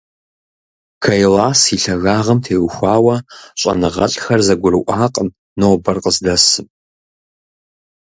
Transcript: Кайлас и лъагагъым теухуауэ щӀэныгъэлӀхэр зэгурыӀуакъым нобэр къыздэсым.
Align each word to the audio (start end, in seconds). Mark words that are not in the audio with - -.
Кайлас 1.03 1.61
и 1.75 1.77
лъагагъым 1.85 2.39
теухуауэ 2.45 3.15
щӀэныгъэлӀхэр 3.59 4.41
зэгурыӀуакъым 4.47 5.29
нобэр 5.59 5.97
къыздэсым. 6.03 6.67